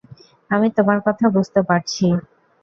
আমি 0.49 0.67
তোমার 0.77 0.99
কথা 1.07 1.25
বুঝতে 1.35 1.61
পারছি! 1.69 2.05